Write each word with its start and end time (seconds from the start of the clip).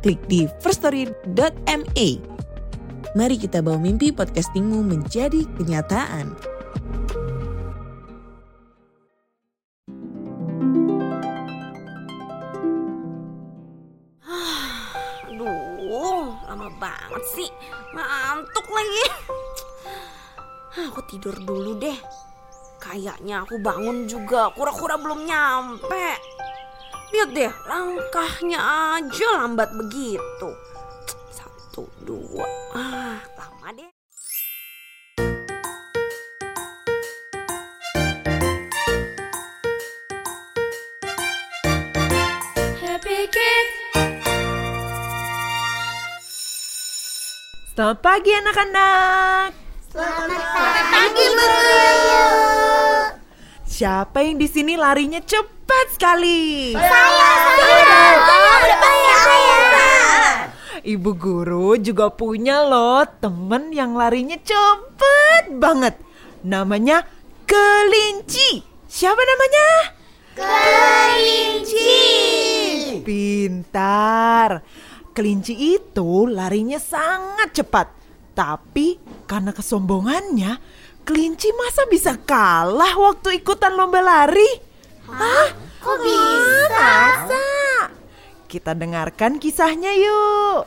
klik 0.00 0.20
di 0.26 0.48
firststory.me. 0.64 2.08
Mari 3.10 3.36
kita 3.36 3.60
bawa 3.60 3.76
mimpi 3.76 4.14
podcastingmu 4.14 4.86
menjadi 4.86 5.44
kenyataan. 5.58 6.30
Aduh, 15.26 16.32
lama 16.48 16.68
banget 16.80 17.24
sih. 17.34 17.48
Ngantuk 17.92 18.66
lagi. 18.70 19.04
Aku 20.86 21.02
tidur 21.10 21.34
dulu 21.42 21.76
deh. 21.82 21.98
Kayaknya 22.80 23.44
aku 23.44 23.60
bangun 23.60 24.08
juga 24.08 24.48
kura-kura 24.56 24.96
belum 24.96 25.28
nyampe. 25.28 26.29
Lihat 27.10 27.34
deh, 27.34 27.50
langkahnya 27.66 28.60
aja 28.94 29.42
lambat 29.42 29.74
begitu. 29.74 30.50
Satu, 31.34 31.90
dua, 32.06 32.46
ah, 32.70 33.18
lama 33.34 33.68
deh. 33.74 33.90
Happy 42.78 43.26
Kids. 43.26 43.74
Selamat 47.74 47.98
pagi 48.06 48.30
anak-anak. 48.38 49.50
Pagi 50.94 51.26
Bu 51.26 51.42
Guru. 51.42 52.59
Siapa 53.80 54.20
yang 54.20 54.36
di 54.36 54.44
sini 54.44 54.76
larinya 54.76 55.24
cepat 55.24 55.96
sekali? 55.96 56.76
Saya, 56.76 57.32
saya, 57.56 57.80
saya 58.28 58.76
saya, 58.76 59.16
saya. 59.24 59.56
Ibu 60.84 61.16
guru 61.16 61.80
juga 61.80 62.12
punya 62.12 62.60
loh 62.60 63.08
temen 63.24 63.72
yang 63.72 63.96
larinya 63.96 64.36
cepet 64.36 65.56
banget. 65.56 65.96
Namanya 66.44 67.08
kelinci. 67.48 68.60
Siapa 68.84 69.16
namanya? 69.16 69.96
Kelinci. 70.36 71.96
Pintar. 73.00 74.60
Kelinci 75.16 75.56
itu 75.56 76.28
larinya 76.28 76.76
sangat 76.76 77.56
cepat. 77.56 77.96
Tapi 78.36 79.00
karena 79.24 79.56
kesombongannya, 79.56 80.60
kelinci 81.04 81.50
masa 81.56 81.86
bisa 81.90 82.16
kalah 82.22 82.94
waktu 82.96 83.42
ikutan 83.42 83.74
lomba 83.74 84.00
lari? 84.00 84.50
Hah? 85.10 85.48
Kok 85.80 85.96
bisa? 86.04 86.68
Masa? 86.76 87.46
Kita 88.50 88.74
dengarkan 88.74 89.40
kisahnya 89.40 89.94
yuk. 89.96 90.62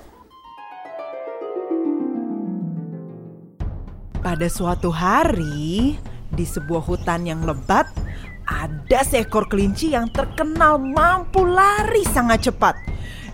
Pada 4.23 4.47
suatu 4.47 4.87
hari, 4.87 5.99
di 6.31 6.45
sebuah 6.47 6.81
hutan 6.87 7.27
yang 7.27 7.43
lebat, 7.43 7.91
ada 8.47 9.03
seekor 9.03 9.51
kelinci 9.51 9.91
yang 9.93 10.07
terkenal 10.09 10.79
mampu 10.79 11.43
lari 11.43 12.07
sangat 12.07 12.47
cepat. 12.49 12.75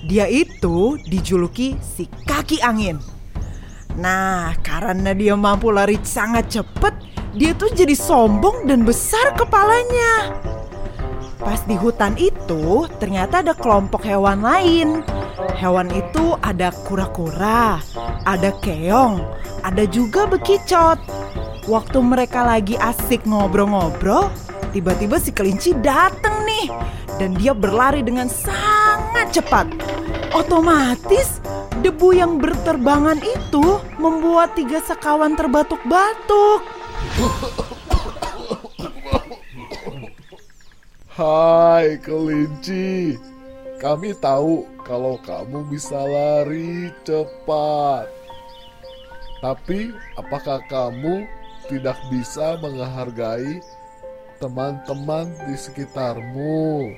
Dia 0.09 0.25
itu 0.25 0.97
dijuluki 1.05 1.77
si 1.79 2.09
kaki 2.25 2.59
angin. 2.65 3.18
Nah, 3.97 4.53
karena 4.61 5.15
dia 5.17 5.33
mampu 5.33 5.73
lari 5.73 5.97
sangat 6.05 6.59
cepat, 6.59 6.93
dia 7.33 7.55
tuh 7.57 7.73
jadi 7.73 7.93
sombong 7.97 8.69
dan 8.69 8.85
besar 8.85 9.33
kepalanya. 9.33 10.37
Pas 11.39 11.63
di 11.65 11.73
hutan 11.73 12.13
itu, 12.19 12.85
ternyata 12.99 13.39
ada 13.39 13.55
kelompok 13.55 14.03
hewan 14.03 14.43
lain. 14.43 15.01
Hewan 15.55 15.87
itu 15.95 16.35
ada 16.43 16.69
kura-kura, 16.85 17.79
ada 18.27 18.51
keong, 18.59 19.23
ada 19.63 19.87
juga 19.87 20.27
bekicot. 20.27 20.99
Waktu 21.69 21.97
mereka 22.03 22.43
lagi 22.43 22.75
asik 22.75 23.23
ngobrol-ngobrol, 23.23 24.27
tiba-tiba 24.75 25.15
si 25.21 25.31
kelinci 25.31 25.71
datang 25.79 26.43
nih 26.43 26.67
dan 27.19 27.35
dia 27.35 27.51
berlari 27.55 28.03
dengan 28.03 28.27
sangat 28.27 29.31
cepat. 29.35 29.67
Otomatis 30.33 31.39
debu 31.79 32.11
yang 32.11 32.43
berterbangan 32.43 33.23
itu 33.23 33.79
membuat 33.95 34.51
tiga 34.59 34.83
sekawan 34.83 35.39
terbatuk-batuk. 35.39 36.61
Hai 41.15 41.99
kelinci, 41.99 43.19
kami 43.79 44.15
tahu 44.19 44.67
kalau 44.83 45.19
kamu 45.23 45.67
bisa 45.71 45.99
lari 45.99 46.91
cepat. 47.07 48.07
Tapi 49.39 49.95
apakah 50.19 50.59
kamu 50.67 51.23
tidak 51.71 51.95
bisa 52.11 52.59
menghargai 52.59 53.63
teman-teman 54.43 55.31
di 55.47 55.55
sekitarmu? 55.55 56.91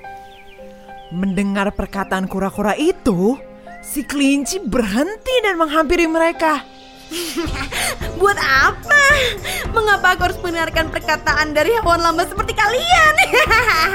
Mendengar 1.13 1.69
perkataan 1.74 2.25
kura-kura 2.25 2.74
itu, 2.78 3.38
si 3.81 4.06
kelinci 4.06 4.62
berhenti 4.62 5.36
dan 5.42 5.58
menghampiri 5.58 6.06
mereka. 6.06 6.62
Buat 8.22 8.40
apa? 8.40 9.03
Mengapa 9.75 10.16
aku 10.16 10.31
harus 10.31 10.40
mendengarkan 10.40 10.88
perkataan 10.88 11.52
dari 11.52 11.75
hewan 11.75 12.00
lambat 12.00 12.31
seperti 12.31 12.56
kalian? 12.56 13.14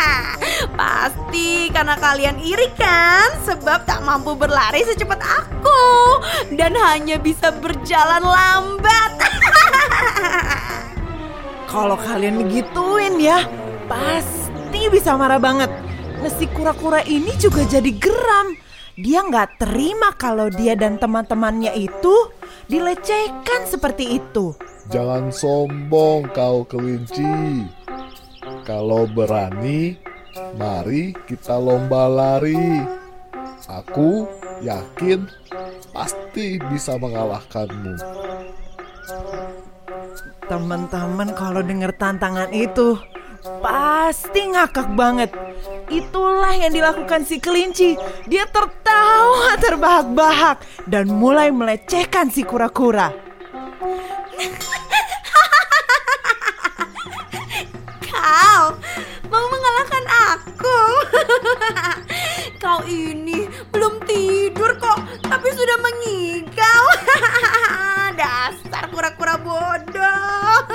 Pasti 0.80 1.72
karena 1.72 1.96
kalian 1.96 2.36
iri 2.42 2.68
kan? 2.76 3.40
Sebab 3.48 3.88
tak 3.88 4.04
mampu 4.04 4.36
berlari 4.36 4.84
secepat 4.84 5.22
aku 5.22 5.84
dan 6.52 6.76
hanya 6.76 7.16
bisa 7.16 7.54
berjalan 7.56 8.20
lambat. 8.20 9.12
Kalau 11.72 11.96
kalian 11.96 12.40
begituin 12.40 13.20
ya, 13.20 13.44
pasti 13.84 14.88
bisa 14.88 15.12
marah 15.18 15.36
banget. 15.36 15.68
Nah, 16.24 16.32
si 16.32 16.48
kura-kura 16.48 17.04
ini 17.04 17.36
juga 17.36 17.68
jadi 17.68 17.90
geram. 17.92 18.65
Dia 18.96 19.20
nggak 19.28 19.60
terima 19.60 20.16
kalau 20.16 20.48
dia 20.48 20.72
dan 20.72 20.96
teman-temannya 20.96 21.76
itu 21.76 22.32
dilecehkan 22.64 23.68
seperti 23.68 24.16
itu. 24.16 24.56
Jangan 24.88 25.28
sombong 25.28 26.32
kau 26.32 26.64
kelinci. 26.64 27.68
Kalau 28.64 29.04
berani, 29.04 30.00
mari 30.56 31.12
kita 31.28 31.60
lomba 31.60 32.08
lari. 32.08 32.80
Aku 33.68 34.24
yakin 34.64 35.28
pasti 35.92 36.56
bisa 36.72 36.96
mengalahkanmu. 36.96 38.00
Teman-teman 40.48 41.36
kalau 41.36 41.60
dengar 41.60 41.92
tantangan 41.92 42.48
itu 42.48 42.96
pasti 43.60 44.40
ngakak 44.56 44.88
banget. 44.96 45.36
Itulah 45.86 46.54
yang 46.58 46.74
dilakukan 46.74 47.22
si 47.22 47.38
kelinci. 47.38 47.94
Dia 48.26 48.42
tertawa 48.50 49.54
terbahak-bahak 49.58 50.58
dan 50.90 51.06
mulai 51.06 51.54
melecehkan 51.54 52.26
si 52.30 52.42
kura-kura. 52.42 53.14
Kau 58.10 58.74
mau 59.30 59.46
mengalahkan 59.46 60.04
aku? 60.34 60.78
Kau 62.62 62.82
ini 62.90 63.46
belum 63.70 64.02
tidur 64.02 64.74
kok, 64.82 64.98
tapi 65.22 65.48
sudah 65.54 65.78
mengigau. 65.78 66.84
Dasar 68.18 68.90
kura-kura 68.90 69.38
bodoh. 69.38 70.66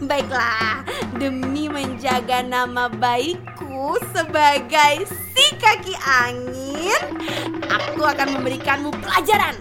Baiklah, 0.00 0.80
demi 1.20 1.68
menjaga 1.68 2.40
nama 2.40 2.88
baikku 2.88 4.00
sebagai 4.16 5.04
si 5.04 5.46
kaki 5.60 5.92
angin, 6.00 7.20
aku 7.68 8.08
akan 8.08 8.40
memberikanmu 8.40 8.88
pelajaran 9.04 9.52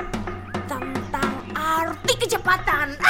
tentang 0.71 1.35
arti 1.51 2.15
kecepatan. 2.15 2.95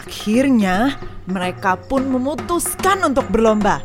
Akhirnya, 0.00 0.96
mereka 1.28 1.76
pun 1.76 2.08
memutuskan 2.08 3.04
untuk 3.04 3.28
berlomba. 3.28 3.84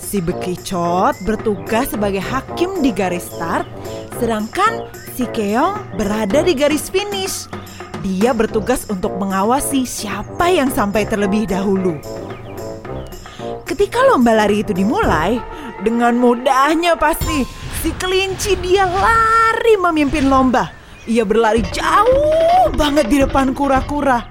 Si 0.00 0.24
Bekicot 0.24 1.12
bertugas 1.28 1.92
sebagai 1.92 2.24
hakim 2.24 2.80
di 2.80 2.88
garis 2.88 3.28
start, 3.28 3.68
sedangkan 4.16 4.88
si 5.12 5.28
Keong 5.28 5.76
berada 6.00 6.40
di 6.40 6.56
garis 6.56 6.88
finish. 6.88 7.52
Dia 8.02 8.34
bertugas 8.34 8.82
untuk 8.90 9.14
mengawasi 9.14 9.86
siapa 9.86 10.50
yang 10.50 10.74
sampai 10.74 11.06
terlebih 11.06 11.46
dahulu. 11.46 12.02
Ketika 13.62 14.02
lomba 14.10 14.34
lari 14.34 14.66
itu 14.66 14.74
dimulai, 14.74 15.38
dengan 15.86 16.18
mudahnya 16.18 16.98
pasti 16.98 17.46
si 17.78 17.94
kelinci 17.94 18.58
dia 18.58 18.90
lari 18.90 19.78
memimpin 19.78 20.26
lomba. 20.26 20.74
Ia 21.06 21.22
berlari 21.22 21.62
jauh 21.70 22.74
banget 22.74 23.06
di 23.06 23.22
depan 23.22 23.54
kura-kura. 23.54 24.26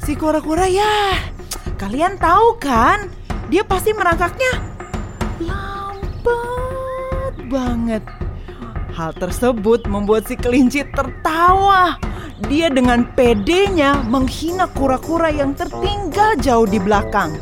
Si 0.00 0.16
kura-kura 0.16 0.64
ya, 0.64 1.16
kalian 1.76 2.16
tahu 2.16 2.56
kan? 2.56 3.08
Dia 3.52 3.68
pasti 3.68 3.92
merangkaknya 3.92 4.52
lambat 5.44 7.34
banget. 7.52 8.04
Hal 8.96 9.12
tersebut 9.16 9.84
membuat 9.88 10.24
si 10.24 10.40
kelinci 10.40 10.84
tertawa. 10.92 12.09
Dia 12.48 12.72
dengan 12.72 13.04
pedenya 13.12 14.00
menghina 14.00 14.64
kura-kura 14.72 15.28
yang 15.28 15.52
tertinggal 15.52 16.40
jauh 16.40 16.64
di 16.64 16.80
belakang. 16.80 17.36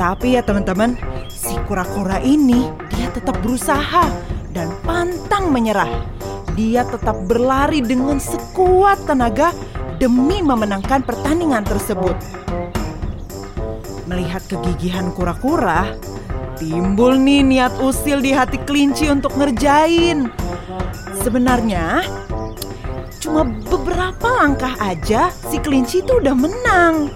Tapi 0.00 0.36
ya 0.36 0.42
teman-teman, 0.44 0.96
si 1.28 1.52
kura-kura 1.68 2.16
ini 2.24 2.72
dia 2.96 3.12
tetap 3.12 3.36
berusaha 3.44 4.08
dan 4.56 4.72
pantang 4.88 5.52
menyerah. 5.52 5.88
Dia 6.56 6.88
tetap 6.88 7.28
berlari 7.28 7.84
dengan 7.84 8.16
sekuat 8.16 9.04
tenaga 9.04 9.52
demi 10.00 10.40
memenangkan 10.40 11.04
pertandingan 11.04 11.64
tersebut. 11.68 12.16
Melihat 14.08 14.40
kegigihan 14.48 15.12
kura-kura, 15.12 15.92
timbul 16.56 17.20
nih 17.20 17.44
niat 17.44 17.76
usil 17.84 18.24
di 18.24 18.32
hati 18.32 18.56
kelinci 18.64 19.12
untuk 19.12 19.36
ngerjain. 19.36 20.32
Sebenarnya, 21.20 22.06
cuma 23.26 23.42
beberapa 23.42 24.30
langkah 24.38 24.78
aja 24.78 25.34
si 25.50 25.58
kelinci 25.58 26.06
itu 26.06 26.22
udah 26.22 26.36
menang. 26.38 27.10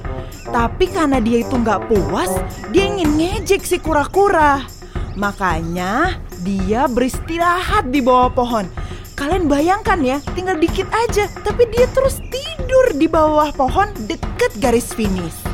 Tapi 0.51 0.91
karena 0.91 1.23
dia 1.23 1.47
itu 1.47 1.55
nggak 1.55 1.87
puas, 1.87 2.35
dia 2.75 2.91
ingin 2.91 3.15
ngejek 3.15 3.62
si 3.62 3.79
kura-kura. 3.79 4.67
Makanya 5.15 6.19
dia 6.43 6.91
beristirahat 6.91 7.95
di 7.95 8.03
bawah 8.03 8.35
pohon. 8.35 8.67
Kalian 9.15 9.47
bayangkan 9.47 10.03
ya, 10.03 10.19
tinggal 10.35 10.59
dikit 10.59 10.91
aja, 10.91 11.31
tapi 11.47 11.71
dia 11.71 11.87
terus 11.95 12.19
tidur 12.27 12.91
di 12.99 13.07
bawah 13.07 13.55
pohon 13.55 13.95
deket 14.11 14.51
garis 14.59 14.91
finish. 14.91 15.50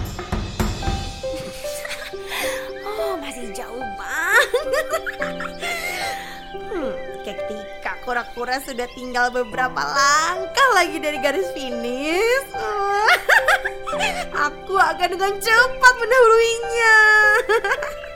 Kura-kura 8.06 8.62
sudah 8.62 8.86
tinggal 8.94 9.34
beberapa 9.34 9.82
langkah 9.82 10.68
lagi 10.78 11.02
dari 11.02 11.18
garis 11.18 11.50
finish, 11.50 12.46
aku 14.46 14.78
akan 14.78 15.18
dengan 15.18 15.34
cepat 15.42 15.94
mendahuluinya. 15.98 16.96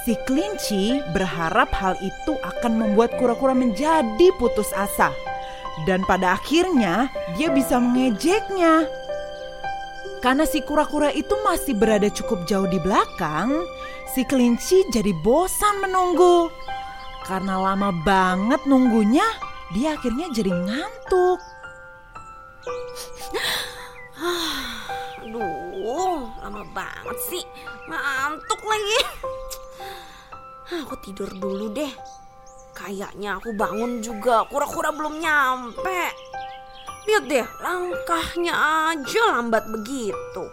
Si 0.00 0.16
kelinci 0.24 0.96
berharap 1.12 1.76
hal 1.76 1.92
itu 2.00 2.32
akan 2.40 2.72
membuat 2.80 3.20
kura-kura 3.20 3.52
menjadi 3.52 4.32
putus 4.40 4.72
asa. 4.72 5.12
Dan 5.84 6.08
pada 6.08 6.40
akhirnya 6.40 7.12
dia 7.36 7.52
bisa 7.52 7.76
mengejeknya. 7.76 8.88
Karena 10.24 10.48
si 10.48 10.64
kura-kura 10.64 11.12
itu 11.12 11.36
masih 11.44 11.76
berada 11.76 12.08
cukup 12.08 12.48
jauh 12.48 12.64
di 12.72 12.80
belakang, 12.80 13.52
si 14.16 14.24
kelinci 14.24 14.88
jadi 14.88 15.12
bosan 15.20 15.84
menunggu. 15.84 16.48
Karena 17.30 17.62
lama 17.62 17.94
banget 17.94 18.66
nunggunya, 18.66 19.22
dia 19.70 19.94
akhirnya 19.94 20.26
jadi 20.34 20.50
ngantuk. 20.50 21.38
Aduh, 25.22 26.26
lama 26.42 26.66
banget 26.74 27.14
sih. 27.30 27.46
Ngantuk 27.86 28.60
lagi. 28.66 29.00
Aku 30.82 30.98
tidur 31.06 31.30
dulu 31.30 31.70
deh. 31.70 31.94
Kayaknya 32.74 33.38
aku 33.38 33.54
bangun 33.54 34.02
juga, 34.02 34.42
kura-kura 34.50 34.90
belum 34.90 35.22
nyampe. 35.22 36.02
Lihat 37.06 37.24
deh, 37.30 37.46
langkahnya 37.62 38.54
aja 38.90 39.22
lambat 39.38 39.70
begitu. 39.70 40.44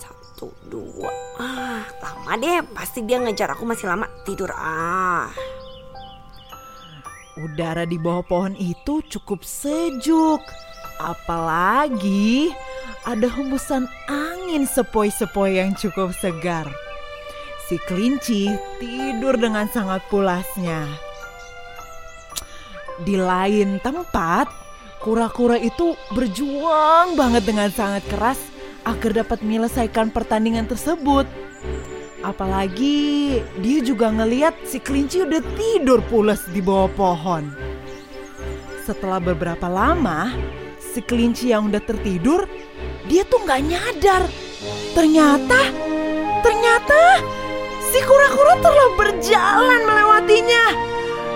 Satu, 0.00 0.48
dua. 0.64 1.12
Ah, 1.36 1.84
lama 2.00 2.40
deh. 2.40 2.64
Pasti 2.72 3.04
dia 3.04 3.20
ngejar 3.20 3.52
aku 3.52 3.68
masih 3.68 3.84
lama. 3.84 4.08
Tidur 4.24 4.48
ah. 4.56 5.28
Udara 7.40 7.88
di 7.88 7.96
bawah 7.96 8.24
pohon 8.26 8.54
itu 8.60 9.00
cukup 9.08 9.40
sejuk. 9.40 10.44
Apalagi 11.00 12.52
ada 13.08 13.24
hembusan 13.24 13.88
angin 14.12 14.68
sepoi-sepoi 14.68 15.56
yang 15.56 15.72
cukup 15.72 16.12
segar. 16.12 16.68
Si 17.64 17.80
kelinci 17.88 18.52
tidur 18.76 19.40
dengan 19.40 19.64
sangat 19.72 20.04
pulasnya. 20.12 20.84
Di 23.00 23.16
lain 23.16 23.80
tempat, 23.80 24.52
kura-kura 25.00 25.56
itu 25.56 25.96
berjuang 26.12 27.16
banget 27.16 27.48
dengan 27.48 27.72
sangat 27.72 28.04
keras 28.12 28.36
agar 28.84 29.24
dapat 29.24 29.40
menyelesaikan 29.40 30.12
pertandingan 30.12 30.68
tersebut. 30.68 31.24
Apalagi 32.20 33.40
dia 33.64 33.80
juga 33.80 34.12
ngeliat 34.12 34.68
si 34.68 34.76
kelinci 34.76 35.24
udah 35.24 35.40
tidur 35.56 36.04
pulas 36.12 36.44
di 36.52 36.60
bawah 36.60 36.92
pohon. 36.92 37.48
Setelah 38.84 39.16
beberapa 39.24 39.64
lama, 39.72 40.28
si 40.76 41.00
kelinci 41.00 41.48
yang 41.48 41.72
udah 41.72 41.80
tertidur, 41.80 42.44
dia 43.08 43.24
tuh 43.24 43.40
nggak 43.40 43.60
nyadar. 43.64 44.22
Ternyata, 44.92 45.60
ternyata 46.44 47.24
si 47.88 48.04
kura-kura 48.04 48.54
telah 48.60 48.88
berjalan 49.00 49.80
melewatinya. 49.88 50.64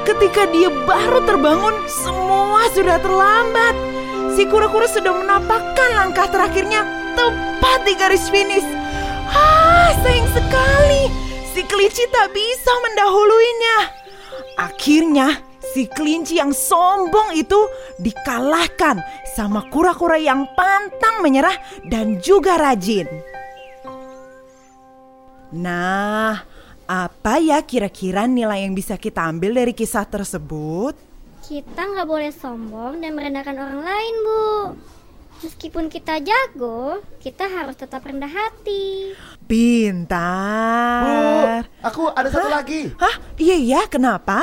Ketika 0.04 0.44
dia 0.52 0.68
baru 0.84 1.24
terbangun, 1.24 1.80
semua 1.88 2.68
sudah 2.76 3.00
terlambat. 3.00 3.72
Si 4.36 4.44
kura-kura 4.44 4.84
sudah 4.84 5.16
menapakkan 5.16 5.90
langkah 5.96 6.28
terakhirnya 6.28 6.84
tepat 7.16 7.88
di 7.88 7.96
garis 7.96 8.28
finish. 8.28 8.66
Ah, 9.34 9.90
sayang 10.00 10.30
sekali. 10.30 11.10
Si 11.50 11.60
kelinci 11.66 12.06
tak 12.10 12.30
bisa 12.32 12.72
mendahuluinya. 12.86 13.78
Akhirnya, 14.58 15.42
si 15.74 15.90
kelinci 15.90 16.38
yang 16.38 16.54
sombong 16.54 17.34
itu 17.34 17.58
dikalahkan 17.98 19.02
sama 19.34 19.66
kura-kura 19.68 20.14
yang 20.14 20.46
pantang 20.54 21.18
menyerah 21.22 21.58
dan 21.90 22.22
juga 22.22 22.54
rajin. 22.54 23.10
Nah, 25.54 26.42
apa 26.86 27.34
ya 27.38 27.62
kira-kira 27.62 28.26
nilai 28.26 28.66
yang 28.66 28.74
bisa 28.74 28.98
kita 28.98 29.26
ambil 29.26 29.54
dari 29.54 29.74
kisah 29.74 30.06
tersebut? 30.06 30.94
Kita 31.44 31.80
nggak 31.84 32.08
boleh 32.08 32.32
sombong 32.32 33.04
dan 33.04 33.14
merendahkan 33.14 33.54
orang 33.58 33.80
lain, 33.84 34.14
Bu. 34.24 34.44
Meskipun 35.44 35.92
kita 35.92 36.24
jago, 36.24 37.04
kita 37.20 37.44
harus 37.44 37.76
tetap 37.76 38.00
rendah 38.00 38.32
hati. 38.32 39.12
Bu, 39.12 39.44
Pintar. 39.44 41.04
aku 41.84 42.08
ada 42.16 42.32
satu 42.32 42.48
lagi. 42.48 42.88
Hah? 42.96 43.20
Iya 43.36 43.56
ya, 43.60 43.82
kenapa? 43.84 44.40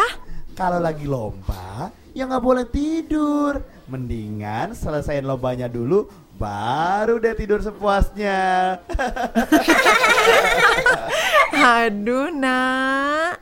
Kalau 0.54 0.78
lagi 0.78 1.10
lomba, 1.10 1.90
ya 2.14 2.30
nggak 2.30 2.46
boleh 2.46 2.70
tidur. 2.70 3.66
Mendingan 3.90 4.78
selesaiin 4.78 5.26
lombanya 5.26 5.66
dulu, 5.66 6.06
baru 6.38 7.18
deh 7.18 7.34
tidur 7.34 7.66
sepuasnya. 7.66 8.78
Aduh, 11.82 12.30
nah. 12.30 13.41